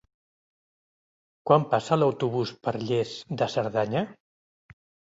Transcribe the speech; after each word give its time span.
Quan 1.51 1.69
passa 1.75 1.99
l'autobús 2.01 2.57
per 2.65 2.75
Lles 2.87 3.15
de 3.43 3.53
Cerdanya? 3.59 4.07